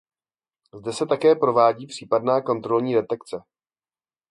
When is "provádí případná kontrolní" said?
1.35-2.93